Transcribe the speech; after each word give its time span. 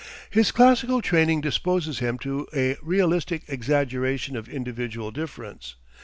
His 0.31 0.51
classical 0.51 0.99
training 0.99 1.41
disposes 1.41 1.99
him 1.99 2.17
to 2.23 2.47
a 2.55 2.75
realistic 2.81 3.43
exaggeration 3.47 4.35
of 4.35 4.49
individual 4.49 5.11
difference. 5.11 5.75